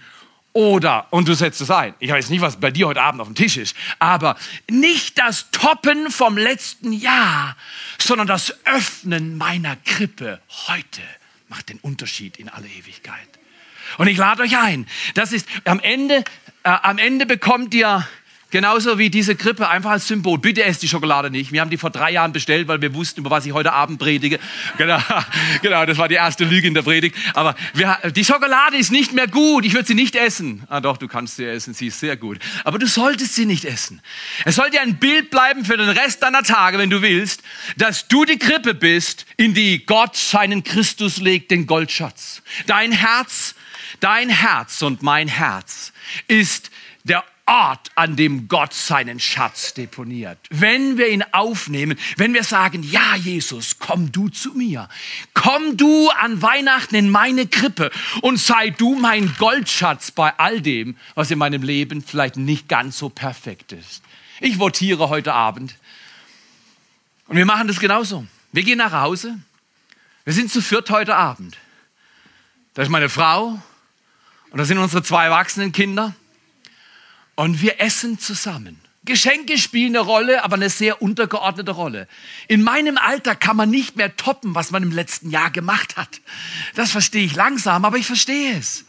oder, 0.56 1.08
und 1.10 1.28
du 1.28 1.34
setzt 1.34 1.60
es 1.60 1.70
ein, 1.70 1.96
ich 2.00 2.10
weiß 2.10 2.30
nicht, 2.30 2.40
was 2.40 2.62
bei 2.62 2.72
dir 2.72 2.88
heute 2.88 3.02
Abend 3.02 3.20
auf 3.20 3.28
dem 3.28 3.36
Tisch 3.36 3.58
ist, 3.58 3.76
aber 4.00 4.38
nicht 4.72 5.20
das 5.20 5.52
Toppen 5.52 6.10
vom 6.10 6.38
letzten 6.38 6.94
Jahr, 6.94 7.58
sondern 7.98 8.26
das 8.26 8.56
Öffnen 8.66 9.38
meiner 9.38 9.76
Krippe 9.76 10.40
heute 10.68 11.02
macht 11.50 11.68
den 11.68 11.78
Unterschied 11.80 12.38
in 12.38 12.48
alle 12.48 12.68
Ewigkeit. 12.68 13.28
Und 13.98 14.08
ich 14.08 14.18
lade 14.18 14.44
euch 14.44 14.58
ein, 14.58 14.88
das 15.14 15.34
ist 15.34 15.46
am 15.66 15.82
Ende, 15.82 16.24
äh, 16.64 16.70
am 16.70 17.00
Ende 17.00 17.26
bekommt 17.26 17.74
ihr 17.74 18.08
Genauso 18.56 18.98
wie 18.98 19.10
diese 19.10 19.36
Krippe 19.36 19.68
einfach 19.68 19.92
als 19.92 20.08
Symbol. 20.08 20.40
Bitte 20.40 20.64
esst 20.64 20.82
die 20.82 20.88
Schokolade 20.88 21.30
nicht. 21.30 21.52
Wir 21.52 21.60
haben 21.60 21.70
die 21.70 21.76
vor 21.76 21.90
drei 21.90 22.12
Jahren 22.12 22.32
bestellt, 22.32 22.70
weil 22.70 22.82
wir 22.82 22.94
wussten, 22.94 23.20
über 23.20 23.30
was 23.30 23.46
ich 23.46 23.52
heute 23.52 23.74
Abend 23.74 24.00
predige. 24.00 24.40
Genau, 24.78 24.98
genau 25.62 25.86
das 25.86 25.98
war 25.98 26.08
die 26.08 26.16
erste 26.16 26.46
Lüge 26.46 26.66
in 26.66 26.74
der 26.74 26.84
Predigt. 26.84 27.18
Aber 27.34 27.54
wir, 27.74 27.98
die 28.16 28.24
Schokolade 28.24 28.78
ist 28.78 28.94
nicht 28.94 29.12
mehr 29.12 29.28
gut. 29.28 29.66
Ich 29.66 29.74
würde 29.74 29.86
sie 29.86 29.94
nicht 29.94 30.16
essen. 30.16 30.64
Ah 30.70 30.80
doch, 30.80 30.96
du 30.96 31.10
kannst 31.10 31.36
sie 31.36 31.44
essen. 31.44 31.74
Sie 31.74 31.88
ist 31.88 32.00
sehr 32.00 32.16
gut. 32.16 32.40
Aber 32.64 32.80
du 32.80 32.88
solltest 32.88 33.36
sie 33.36 33.46
nicht 33.46 33.66
essen. 33.66 34.02
Es 34.46 34.56
soll 34.56 34.70
dir 34.70 34.80
ein 34.80 35.00
Bild 35.00 35.32
bleiben 35.32 35.66
für 35.66 35.76
den 35.76 35.90
Rest 35.90 36.24
deiner 36.24 36.44
Tage, 36.44 36.78
wenn 36.78 36.90
du 36.90 37.02
willst, 37.02 37.44
dass 37.76 38.08
du 38.08 38.24
die 38.24 38.40
Krippe 38.40 38.74
bist, 38.74 39.26
in 39.36 39.54
die 39.54 39.86
Gott 39.86 40.16
seinen 40.16 40.64
Christus 40.64 41.18
legt, 41.18 41.52
den 41.52 41.68
Goldschatz. 41.68 42.42
Dein 42.68 42.94
Herz, 42.94 43.54
dein 44.00 44.30
Herz 44.30 44.82
und 44.82 45.04
mein 45.04 45.28
Herz 45.28 45.92
ist 46.30 46.72
der 47.04 47.26
Ort, 47.48 47.92
an 47.94 48.16
dem 48.16 48.48
Gott 48.48 48.74
seinen 48.74 49.20
Schatz 49.20 49.76
deponiert. 49.76 50.40
Wenn 50.50 50.98
wir 50.98 51.10
ihn 51.10 51.24
aufnehmen, 51.32 52.00
wenn 52.18 52.34
wir 52.34 52.44
sagen, 52.44 52.82
ja 52.82 53.16
Jesus, 53.16 53.78
komm 53.78 54.12
du 54.12 54.30
zu 54.30 54.54
mir, 54.54 54.90
komm 55.36 55.78
du 55.78 56.10
an 56.10 56.42
Weihnachten 56.42 56.96
in 56.96 57.12
meine 57.12 57.46
Krippe 57.46 57.92
und 58.22 58.38
sei 58.38 58.72
du 58.72 58.96
mein 58.96 59.36
Goldschatz 59.38 60.10
bei 60.10 60.34
all 60.40 60.60
dem, 60.60 60.98
was 61.14 61.30
in 61.30 61.38
meinem 61.38 61.62
Leben 61.62 62.02
vielleicht 62.02 62.38
nicht 62.38 62.68
ganz 62.68 62.98
so 62.98 63.10
perfekt 63.10 63.74
ist. 63.74 64.02
Ich 64.40 64.58
votiere 64.58 65.10
heute 65.10 65.34
Abend 65.34 65.76
und 67.28 67.38
wir 67.38 67.46
machen 67.46 67.68
das 67.68 67.80
genauso. 67.80 68.26
Wir 68.54 68.64
gehen 68.64 68.80
nach 68.80 68.92
Hause, 68.92 69.38
wir 70.24 70.34
sind 70.34 70.52
zu 70.52 70.62
viert 70.62 70.90
heute 70.90 71.16
Abend. 71.16 71.58
Da 72.74 72.82
ist 72.82 72.90
meine 72.90 73.10
Frau 73.10 73.62
und 74.50 74.58
da 74.58 74.66
sind 74.66 74.80
unsere 74.80 75.04
zwei 75.04 75.26
erwachsenen 75.26 75.72
Kinder 75.72 76.16
und 77.36 77.62
wir 77.62 77.80
essen 77.80 78.20
zusammen. 78.20 78.80
Geschenke 79.06 79.60
spielen 79.60 79.96
eine 79.96 80.00
Rolle, 80.00 80.44
aber 80.44 80.56
eine 80.56 80.70
sehr 80.70 81.02
untergeordnete 81.02 81.72
Rolle. 81.72 82.08
In 82.48 82.64
meinem 82.64 82.98
Alter 82.98 83.36
kann 83.36 83.56
man 83.56 83.70
nicht 83.70 83.96
mehr 83.96 84.16
toppen, 84.16 84.56
was 84.56 84.72
man 84.72 84.82
im 84.82 84.92
letzten 84.92 85.30
Jahr 85.30 85.52
gemacht 85.52 85.96
hat. 85.96 86.22
Das 86.74 86.92
verstehe 86.92 87.24
ich 87.24 87.36
langsam, 87.36 87.86
aber 87.86 87.98
ich 87.98 88.08
verstehe 88.08 88.58
es. 88.58 88.86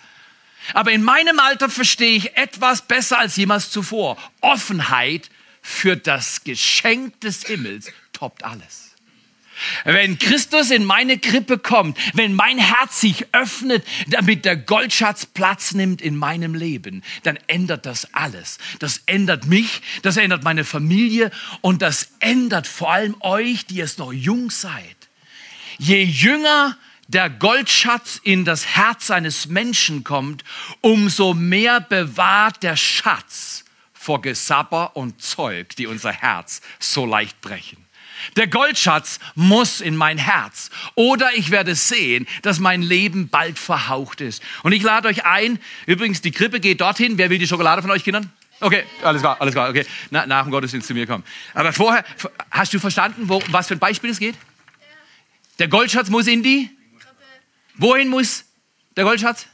Aber 0.72 0.90
in 0.90 1.02
meinem 1.02 1.38
Alter 1.38 1.68
verstehe 1.68 2.16
ich 2.16 2.36
etwas 2.36 2.82
besser 2.82 3.18
als 3.18 3.36
jemals 3.36 3.70
zuvor. 3.70 4.16
Offenheit 4.40 5.30
für 5.60 5.96
das 5.96 6.44
Geschenk 6.44 7.20
des 7.20 7.44
Himmels 7.44 7.92
toppt 8.12 8.42
alles. 8.42 8.95
Wenn 9.84 10.18
Christus 10.18 10.70
in 10.70 10.84
meine 10.84 11.18
Krippe 11.18 11.58
kommt, 11.58 11.98
wenn 12.14 12.34
mein 12.34 12.58
Herz 12.58 13.00
sich 13.00 13.26
öffnet, 13.32 13.86
damit 14.08 14.44
der 14.44 14.56
Goldschatz 14.56 15.26
Platz 15.26 15.72
nimmt 15.72 16.02
in 16.02 16.16
meinem 16.16 16.54
Leben, 16.54 17.02
dann 17.22 17.38
ändert 17.46 17.86
das 17.86 18.12
alles. 18.14 18.58
Das 18.78 19.02
ändert 19.06 19.46
mich, 19.46 19.82
das 20.02 20.16
ändert 20.16 20.44
meine 20.44 20.64
Familie 20.64 21.30
und 21.60 21.82
das 21.82 22.08
ändert 22.20 22.66
vor 22.66 22.92
allem 22.92 23.16
euch, 23.20 23.66
die 23.66 23.80
es 23.80 23.98
noch 23.98 24.12
jung 24.12 24.50
seid. 24.50 24.96
Je 25.78 26.02
jünger 26.02 26.76
der 27.08 27.30
Goldschatz 27.30 28.20
in 28.22 28.44
das 28.44 28.66
Herz 28.66 29.10
eines 29.10 29.46
Menschen 29.46 30.04
kommt, 30.04 30.44
umso 30.80 31.34
mehr 31.34 31.80
bewahrt 31.80 32.62
der 32.62 32.76
Schatz 32.76 33.64
vor 33.92 34.22
Gesabber 34.22 34.96
und 34.96 35.22
Zeug, 35.22 35.76
die 35.76 35.86
unser 35.86 36.12
Herz 36.12 36.62
so 36.78 37.06
leicht 37.06 37.40
brechen. 37.40 37.85
Der 38.36 38.46
Goldschatz 38.46 39.18
muss 39.34 39.80
in 39.80 39.96
mein 39.96 40.18
Herz. 40.18 40.70
Oder 40.94 41.30
ich 41.34 41.50
werde 41.50 41.74
sehen, 41.74 42.26
dass 42.42 42.58
mein 42.58 42.82
Leben 42.82 43.28
bald 43.28 43.58
verhaucht 43.58 44.20
ist. 44.20 44.42
Und 44.62 44.72
ich 44.72 44.82
lade 44.82 45.08
euch 45.08 45.24
ein, 45.24 45.58
übrigens, 45.86 46.20
die 46.20 46.30
Krippe 46.30 46.60
geht 46.60 46.80
dorthin. 46.80 47.18
Wer 47.18 47.30
will 47.30 47.38
die 47.38 47.46
Schokolade 47.46 47.82
von 47.82 47.90
euch, 47.90 48.04
Kindern? 48.04 48.30
Okay, 48.60 48.84
alles 49.02 49.20
klar, 49.20 49.36
alles 49.40 49.52
klar, 49.52 49.68
okay. 49.68 49.84
Na, 50.10 50.26
nach 50.26 50.44
dem 50.44 50.50
Gottesdienst 50.50 50.88
zu 50.88 50.94
mir 50.94 51.06
kommen. 51.06 51.24
Aber 51.52 51.72
vorher, 51.72 52.04
hast 52.50 52.72
du 52.72 52.78
verstanden, 52.78 53.28
wo, 53.28 53.42
was 53.50 53.68
für 53.68 53.74
ein 53.74 53.78
Beispiel 53.78 54.10
es 54.10 54.18
geht? 54.18 54.34
Der 55.58 55.68
Goldschatz 55.68 56.08
muss 56.08 56.26
in 56.26 56.42
die? 56.42 56.70
Krippe. 56.98 57.16
Wohin 57.74 58.08
muss 58.08 58.44
der 58.96 59.04
Goldschatz? 59.04 59.46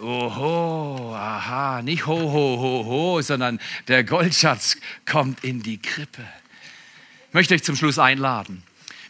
Oho, 0.00 1.12
aha, 1.14 1.82
nicht 1.82 2.06
ho, 2.06 2.16
ho, 2.16 2.58
ho, 2.60 2.84
ho, 2.86 3.20
sondern 3.20 3.58
der 3.88 4.04
Goldschatz 4.04 4.76
kommt 5.04 5.42
in 5.42 5.62
die 5.62 5.78
Krippe. 5.82 6.24
Möchte 7.32 7.54
euch 7.54 7.62
zum 7.62 7.76
Schluss 7.76 7.98
einladen. 7.98 8.62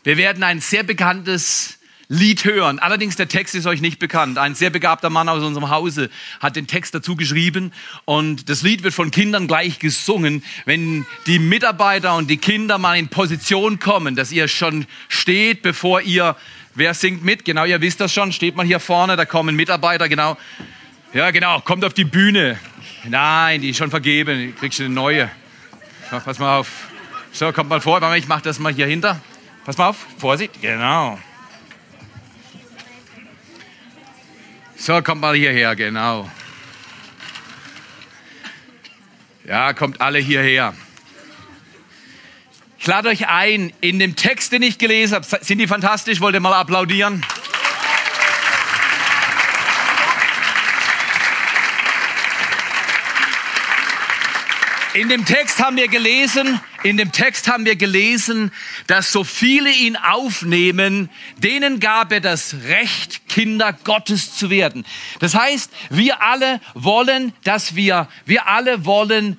Wir 0.02 0.16
werden 0.16 0.42
ein 0.42 0.60
sehr 0.60 0.82
bekanntes 0.82 1.78
Lied 2.08 2.44
hören. 2.44 2.78
Allerdings 2.80 3.14
der 3.14 3.28
Text 3.28 3.54
ist 3.54 3.66
euch 3.66 3.80
nicht 3.80 4.00
bekannt. 4.00 4.38
Ein 4.38 4.54
sehr 4.56 4.70
begabter 4.70 5.08
Mann 5.08 5.28
aus 5.28 5.44
unserem 5.44 5.68
Hause 5.70 6.10
hat 6.40 6.56
den 6.56 6.66
Text 6.66 6.94
dazu 6.94 7.14
geschrieben 7.14 7.72
und 8.06 8.48
das 8.48 8.62
Lied 8.62 8.82
wird 8.82 8.94
von 8.94 9.10
Kindern 9.10 9.46
gleich 9.46 9.78
gesungen. 9.78 10.42
Wenn 10.64 11.06
die 11.26 11.38
Mitarbeiter 11.38 12.16
und 12.16 12.28
die 12.28 12.38
Kinder 12.38 12.78
mal 12.78 12.98
in 12.98 13.08
Position 13.08 13.78
kommen, 13.78 14.16
dass 14.16 14.32
ihr 14.32 14.48
schon 14.48 14.86
steht, 15.08 15.62
bevor 15.62 16.00
ihr, 16.00 16.34
wer 16.74 16.94
singt 16.94 17.22
mit? 17.22 17.44
Genau, 17.44 17.66
ihr 17.66 17.80
wisst 17.80 18.00
das 18.00 18.12
schon, 18.12 18.32
steht 18.32 18.56
mal 18.56 18.66
hier 18.66 18.80
vorne, 18.80 19.16
da 19.16 19.26
kommen 19.26 19.54
Mitarbeiter, 19.54 20.08
genau. 20.08 20.38
Ja, 21.12 21.30
genau, 21.30 21.60
kommt 21.60 21.84
auf 21.84 21.94
die 21.94 22.04
Bühne. 22.04 22.58
Nein, 23.04 23.60
die 23.60 23.70
ist 23.70 23.76
schon 23.76 23.90
vergeben, 23.90 24.56
kriegst 24.58 24.78
du 24.78 24.84
eine 24.84 24.94
neue. 24.94 25.30
Pass 26.10 26.38
mal 26.38 26.58
auf. 26.58 26.88
So, 27.38 27.52
kommt 27.52 27.70
mal 27.70 27.80
vor, 27.80 28.02
ich 28.16 28.26
mache 28.26 28.42
das 28.42 28.58
mal 28.58 28.74
hier 28.74 28.88
hinter. 28.88 29.20
Pass 29.64 29.78
mal 29.78 29.90
auf, 29.90 30.08
Vorsicht, 30.18 30.60
genau. 30.60 31.20
So, 34.74 35.00
kommt 35.02 35.20
mal 35.20 35.36
hierher, 35.36 35.76
genau. 35.76 36.28
Ja, 39.46 39.72
kommt 39.72 40.00
alle 40.00 40.18
hierher. 40.18 40.74
Ich 42.80 42.88
lade 42.88 43.08
euch 43.08 43.28
ein, 43.28 43.72
in 43.80 44.00
dem 44.00 44.16
Text, 44.16 44.50
den 44.50 44.62
ich 44.62 44.78
gelesen 44.78 45.14
habe, 45.14 45.24
sind 45.24 45.58
die 45.58 45.68
fantastisch? 45.68 46.20
Wollt 46.20 46.34
ihr 46.34 46.40
mal 46.40 46.54
applaudieren? 46.54 47.24
In 54.94 55.10
dem 55.10 55.26
Text 55.26 55.58
haben 55.58 55.76
wir 55.76 55.88
gelesen, 55.88 56.60
in 56.82 56.96
dem 56.96 57.12
Text 57.12 57.46
haben 57.46 57.66
wir 57.66 57.76
gelesen, 57.76 58.52
dass 58.86 59.12
so 59.12 59.22
viele 59.22 59.70
ihn 59.70 59.96
aufnehmen, 59.96 61.10
denen 61.36 61.78
gab 61.78 62.10
er 62.10 62.20
das 62.20 62.54
Recht, 62.68 63.28
Kinder 63.28 63.74
Gottes 63.84 64.34
zu 64.34 64.48
werden. 64.48 64.86
Das 65.18 65.34
heißt, 65.34 65.70
wir 65.90 66.22
alle 66.22 66.60
wollen, 66.72 67.34
dass 67.44 67.76
wir, 67.76 68.08
wir 68.24 68.46
alle 68.46 68.86
wollen, 68.86 69.38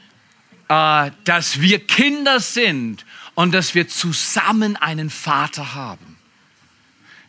äh, 0.67 1.09
dass 1.23 1.59
wir 1.59 1.79
Kinder 1.85 2.39
sind 2.39 3.05
und 3.33 3.51
dass 3.51 3.73
wir 3.73 3.87
zusammen 3.87 4.75
einen 4.75 5.09
Vater 5.09 5.73
haben. 5.73 6.17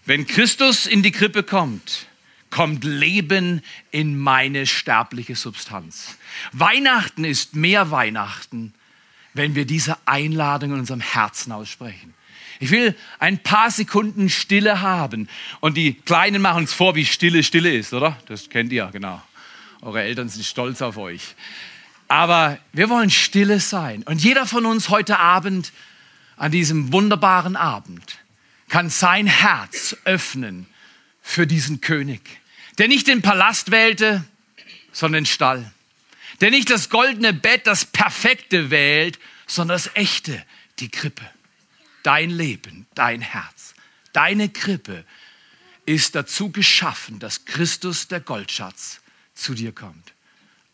Wenn 0.04 0.26
Christus 0.26 0.86
in 0.86 1.02
die 1.02 1.12
Krippe 1.12 1.42
kommt, 1.42 2.06
kommt 2.50 2.84
Leben 2.84 3.62
in 3.90 4.18
meine 4.18 4.66
sterbliche 4.66 5.36
Substanz. 5.36 6.18
Weihnachten 6.52 7.24
ist 7.24 7.54
mehr 7.54 7.90
Weihnachten, 7.90 8.74
wenn 9.34 9.54
wir 9.54 9.64
diese 9.64 9.96
Einladung 10.06 10.72
in 10.72 10.80
unserem 10.80 11.00
Herzen 11.00 11.52
aussprechen. 11.52 12.14
Ich 12.58 12.70
will 12.70 12.94
ein 13.18 13.38
paar 13.38 13.70
Sekunden 13.70 14.28
Stille 14.28 14.82
haben. 14.82 15.28
Und 15.60 15.76
die 15.76 15.94
Kleinen 15.94 16.42
machen 16.42 16.58
uns 16.62 16.74
vor, 16.74 16.94
wie 16.94 17.06
Stille 17.06 17.42
Stille 17.42 17.72
ist, 17.72 17.94
oder? 17.94 18.18
Das 18.26 18.50
kennt 18.50 18.70
ihr, 18.72 18.90
genau. 18.92 19.22
Eure 19.80 20.02
Eltern 20.02 20.28
sind 20.28 20.44
stolz 20.44 20.82
auf 20.82 20.98
euch. 20.98 21.34
Aber 22.06 22.58
wir 22.72 22.90
wollen 22.90 23.08
stille 23.08 23.60
sein. 23.60 24.02
Und 24.02 24.22
jeder 24.22 24.44
von 24.44 24.66
uns 24.66 24.90
heute 24.90 25.18
Abend, 25.18 25.72
an 26.36 26.50
diesem 26.50 26.92
wunderbaren 26.92 27.56
Abend, 27.56 28.18
kann 28.68 28.90
sein 28.90 29.26
Herz 29.26 29.96
öffnen 30.04 30.66
für 31.22 31.46
diesen 31.46 31.80
König 31.80 32.39
der 32.80 32.88
nicht 32.88 33.08
den 33.08 33.20
Palast 33.20 33.70
wählte, 33.70 34.24
sondern 34.90 35.24
den 35.24 35.26
Stall, 35.26 35.70
der 36.40 36.50
nicht 36.50 36.70
das 36.70 36.88
goldene 36.88 37.34
Bett, 37.34 37.66
das 37.66 37.84
perfekte 37.84 38.70
wählt, 38.70 39.18
sondern 39.46 39.74
das 39.74 39.94
echte, 39.96 40.42
die 40.78 40.88
Krippe. 40.88 41.28
Dein 42.02 42.30
Leben, 42.30 42.86
dein 42.94 43.20
Herz, 43.20 43.74
deine 44.14 44.48
Krippe 44.48 45.04
ist 45.84 46.14
dazu 46.14 46.50
geschaffen, 46.50 47.18
dass 47.18 47.44
Christus, 47.44 48.08
der 48.08 48.20
Goldschatz, 48.20 49.02
zu 49.34 49.52
dir 49.52 49.72
kommt. 49.72 50.14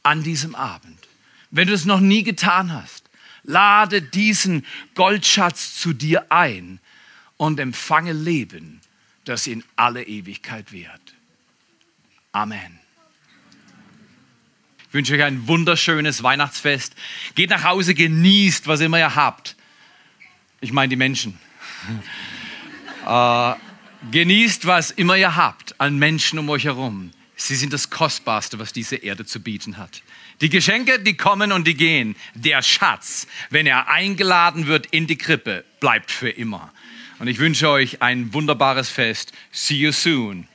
An 0.04 0.22
diesem 0.22 0.54
Abend. 0.54 1.08
Wenn 1.50 1.66
du 1.66 1.74
es 1.74 1.86
noch 1.86 1.98
nie 1.98 2.22
getan 2.22 2.72
hast, 2.72 3.10
lade 3.42 4.00
diesen 4.00 4.64
Goldschatz 4.94 5.74
zu 5.74 5.92
dir 5.92 6.30
ein 6.30 6.78
und 7.36 7.58
empfange 7.58 8.12
Leben, 8.12 8.80
das 9.24 9.48
in 9.48 9.64
alle 9.74 10.04
Ewigkeit 10.04 10.70
währt. 10.70 11.15
Amen. 12.36 12.78
Ich 14.88 14.92
wünsche 14.92 15.14
euch 15.14 15.22
ein 15.22 15.48
wunderschönes 15.48 16.22
Weihnachtsfest. 16.22 16.94
Geht 17.34 17.48
nach 17.48 17.64
Hause, 17.64 17.94
genießt, 17.94 18.66
was 18.66 18.80
immer 18.80 18.98
ihr 18.98 19.14
habt. 19.14 19.56
Ich 20.60 20.70
meine 20.70 20.90
die 20.90 20.96
Menschen. 20.96 21.40
äh, 23.06 23.54
genießt, 24.10 24.66
was 24.66 24.90
immer 24.90 25.16
ihr 25.16 25.34
habt 25.34 25.80
an 25.80 25.98
Menschen 25.98 26.38
um 26.38 26.50
euch 26.50 26.64
herum. 26.64 27.10
Sie 27.36 27.56
sind 27.56 27.72
das 27.72 27.88
Kostbarste, 27.88 28.58
was 28.58 28.74
diese 28.74 28.96
Erde 28.96 29.24
zu 29.24 29.40
bieten 29.40 29.78
hat. 29.78 30.02
Die 30.42 30.50
Geschenke, 30.50 30.98
die 30.98 31.16
kommen 31.16 31.52
und 31.52 31.66
die 31.66 31.74
gehen. 31.74 32.16
Der 32.34 32.60
Schatz, 32.60 33.26
wenn 33.48 33.66
er 33.66 33.88
eingeladen 33.88 34.66
wird 34.66 34.84
in 34.84 35.06
die 35.06 35.16
Krippe, 35.16 35.64
bleibt 35.80 36.10
für 36.10 36.28
immer. 36.28 36.70
Und 37.18 37.28
ich 37.28 37.38
wünsche 37.38 37.70
euch 37.70 38.02
ein 38.02 38.34
wunderbares 38.34 38.90
Fest. 38.90 39.32
See 39.52 39.76
you 39.76 39.90
soon. 39.90 40.46